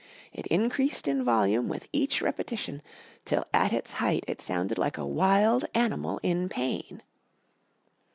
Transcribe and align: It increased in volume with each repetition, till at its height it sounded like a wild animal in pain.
It 0.33 0.47
increased 0.47 1.07
in 1.07 1.23
volume 1.23 1.67
with 1.69 1.87
each 1.93 2.23
repetition, 2.23 2.81
till 3.23 3.45
at 3.53 3.71
its 3.71 3.91
height 3.91 4.23
it 4.27 4.41
sounded 4.41 4.79
like 4.79 4.97
a 4.97 5.05
wild 5.05 5.65
animal 5.75 6.19
in 6.23 6.49
pain. 6.49 7.03